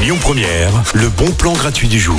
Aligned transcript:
Lyon 0.00 0.18
Première, 0.20 0.70
le 0.94 1.08
bon 1.08 1.30
plan 1.30 1.52
gratuit 1.52 1.88
du 1.88 1.98
jour. 1.98 2.18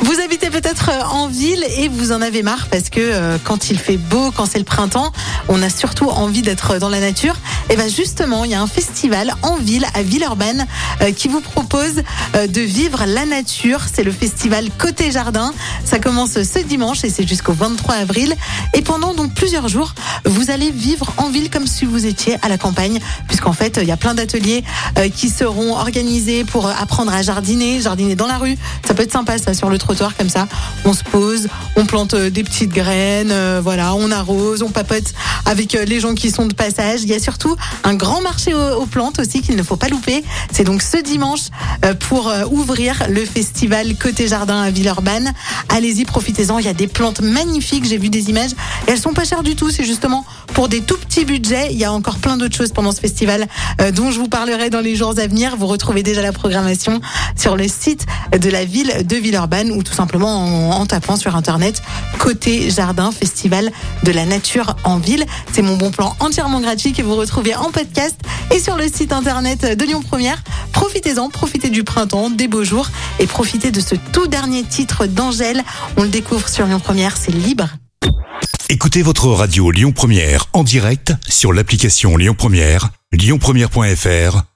Vous 0.00 0.20
habitez 0.20 0.48
peut-être 0.48 0.90
euh, 0.90 1.04
en 1.04 1.28
ville 1.28 1.64
et 1.76 1.88
vous 1.88 2.12
en 2.12 2.22
avez 2.22 2.42
marre 2.42 2.68
parce 2.70 2.88
que 2.88 3.00
euh, 3.00 3.36
quand 3.42 3.68
il 3.70 3.78
fait 3.78 3.96
beau, 3.98 4.30
quand 4.30 4.46
c'est 4.46 4.58
le 4.58 4.64
printemps, 4.64 5.12
on 5.48 5.62
a 5.62 5.68
surtout 5.68 6.08
envie 6.08 6.42
d'être 6.42 6.78
dans 6.78 6.88
la 6.88 7.00
nature. 7.00 7.36
Et 7.68 7.76
bien 7.76 7.88
justement, 7.88 8.44
il 8.44 8.52
y 8.52 8.54
a 8.54 8.62
un 8.62 8.66
festival 8.66 9.34
en 9.42 9.56
ville, 9.56 9.86
à 9.94 10.02
Villeurbanne, 10.02 10.66
euh, 11.02 11.12
qui 11.12 11.28
vous 11.28 11.40
propose 11.40 12.02
euh, 12.34 12.46
de 12.46 12.60
vivre 12.60 13.04
la 13.06 13.26
nature. 13.26 13.80
C'est 13.92 14.04
le 14.04 14.12
festival 14.12 14.68
Côté 14.78 15.10
Jardin. 15.10 15.52
Ça 15.84 15.98
commence 15.98 16.42
ce 16.42 16.58
dimanche 16.60 17.04
et 17.04 17.10
c'est 17.10 17.26
jusqu'au 17.26 17.52
23 17.52 17.96
avril. 17.96 18.34
Et 18.72 18.82
pendant 18.82 19.14
donc 19.14 19.34
plusieurs 19.34 19.68
jours, 19.68 19.94
vous 20.24 20.50
allez 20.50 20.70
vivre 20.70 21.12
en 21.16 21.28
ville 21.28 21.50
comme 21.50 21.66
si 21.66 21.84
vous 21.84 22.06
étiez 22.06 22.36
à 22.42 22.48
la 22.48 22.58
campagne, 22.58 23.00
puisqu'en 23.26 23.52
fait, 23.52 23.78
il 23.80 23.88
y 23.88 23.92
a 23.92 23.96
plein 23.96 24.14
d'ateliers 24.14 24.64
euh, 24.98 25.08
qui 25.08 25.28
seront 25.28 25.72
organisés 25.72 26.44
pour 26.44 26.66
euh, 26.66 26.72
apprendre 26.78 27.12
à 27.12 27.15
jardiner, 27.22 27.80
jardiner 27.80 28.14
dans 28.14 28.26
la 28.26 28.38
rue. 28.38 28.56
Ça 28.86 28.94
peut 28.94 29.02
être 29.02 29.12
sympa, 29.12 29.38
ça, 29.38 29.54
sur 29.54 29.68
le 29.68 29.78
trottoir 29.78 30.16
comme 30.16 30.28
ça. 30.28 30.46
On 30.84 30.92
se 30.92 31.04
pose, 31.04 31.48
on 31.76 31.86
plante 31.86 32.14
euh, 32.14 32.30
des 32.30 32.44
petites 32.44 32.70
graines, 32.70 33.30
euh, 33.30 33.60
voilà, 33.62 33.94
on 33.94 34.10
arrose, 34.10 34.62
on 34.62 34.70
papote 34.70 35.12
avec 35.44 35.74
euh, 35.74 35.84
les 35.84 36.00
gens 36.00 36.14
qui 36.14 36.30
sont 36.30 36.46
de 36.46 36.54
passage. 36.54 37.02
Il 37.02 37.08
y 37.08 37.14
a 37.14 37.18
surtout 37.18 37.56
un 37.84 37.94
grand 37.94 38.20
marché 38.20 38.54
aux, 38.54 38.86
plantes 38.86 39.18
aussi 39.18 39.42
qu'il 39.42 39.56
ne 39.56 39.62
faut 39.62 39.76
pas 39.76 39.88
louper. 39.88 40.24
C'est 40.52 40.64
donc 40.64 40.82
ce 40.82 40.98
dimanche 40.98 41.48
euh, 41.84 41.94
pour 41.94 42.32
ouvrir 42.50 43.04
le 43.08 43.24
festival 43.24 43.96
Côté 43.96 44.28
Jardin 44.28 44.60
à 44.60 44.70
Villeurbanne. 44.70 45.32
Allez-y, 45.68 46.04
profitez-en. 46.04 46.58
Il 46.58 46.66
y 46.66 46.68
a 46.68 46.74
des 46.74 46.86
plantes 46.86 47.20
magnifiques. 47.20 47.84
J'ai 47.84 47.98
vu 47.98 48.08
des 48.08 48.30
images 48.30 48.52
et 48.86 48.92
elles 48.92 49.00
sont 49.00 49.12
pas 49.12 49.24
chères 49.24 49.42
du 49.42 49.56
tout. 49.56 49.70
C'est 49.70 49.84
justement 49.84 50.24
pour 50.54 50.68
des 50.68 50.80
tout 50.80 50.96
petits 50.96 51.24
budgets. 51.24 51.68
Il 51.70 51.78
y 51.78 51.84
a 51.84 51.92
encore 51.92 52.18
plein 52.18 52.36
d'autres 52.36 52.56
choses 52.56 52.72
pendant 52.72 52.92
ce 52.92 53.00
festival 53.00 53.46
dont 53.94 54.10
je 54.10 54.18
vous 54.18 54.28
parlerai 54.28 54.70
dans 54.70 54.80
les 54.80 54.96
jours 54.96 55.14
à 55.18 55.26
venir. 55.26 55.56
Vous 55.56 55.66
retrouvez 55.66 56.02
déjà 56.02 56.22
la 56.22 56.32
programmation 56.32 57.00
sur 57.36 57.56
le 57.56 57.68
site 57.68 58.06
de 58.38 58.50
la 58.50 58.64
ville 58.64 59.06
de 59.06 59.16
Villeurbanne 59.16 59.70
ou 59.70 59.82
tout 59.82 59.92
simplement 59.92 60.70
en, 60.70 60.86
tapant 60.86 61.16
sur 61.16 61.36
internet 61.36 61.82
Côté 62.18 62.70
Jardin 62.70 63.10
Festival 63.10 63.70
de 64.02 64.12
la 64.12 64.24
nature 64.24 64.76
en 64.84 64.98
ville. 64.98 65.24
C'est 65.52 65.62
mon 65.62 65.76
bon 65.76 65.90
plan 65.90 66.16
entièrement 66.20 66.60
gratuit 66.60 66.92
que 66.92 67.02
vous 67.02 67.16
retrouvez 67.16 67.54
en 67.54 67.70
podcast 67.70 68.16
et 68.54 68.58
sur 68.58 68.76
le 68.76 68.88
site 68.88 69.12
internet 69.12 69.78
de 69.78 69.84
Lyon 69.84 70.02
Première. 70.02 70.42
Profitez-en, 70.72 71.30
profitez 71.30 71.70
du 71.70 71.84
printemps, 71.84 72.30
des 72.30 72.48
beaux 72.48 72.64
jours 72.64 72.88
et 73.18 73.26
profitez 73.26 73.70
de 73.70 73.80
ce 73.80 73.94
tout 74.12 74.26
dernier 74.26 74.62
titre 74.64 75.06
d'Angèle. 75.06 75.62
On 75.96 76.02
le 76.02 76.08
découvre 76.08 76.48
sur 76.48 76.66
Lyon 76.66 76.80
Première, 76.80 77.16
c'est 77.16 77.32
libre. 77.32 77.68
Écoutez 78.68 79.02
votre 79.02 79.28
radio 79.28 79.70
Lyon 79.70 79.92
Première 79.92 80.46
en 80.52 80.64
direct 80.64 81.12
sur 81.28 81.52
l'application 81.52 82.16
Lyon 82.16 82.34
Première, 82.36 82.90
lyonpremière.fr 83.12 84.55